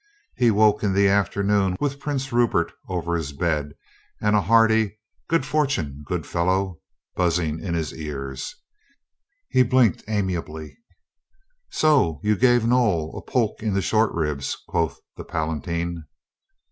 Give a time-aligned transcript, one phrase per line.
[0.35, 3.73] He woke in the afternoon with Prince Rupert over his bed
[4.19, 4.97] and a hearty,
[5.29, 6.79] "Good fortune, good fellow!"
[7.15, 8.55] buzzing in his ears.
[9.49, 10.75] He blinked ami ably.
[11.69, 16.05] "So you gave Noll a poke in the short ribs?" quoth the Palatine.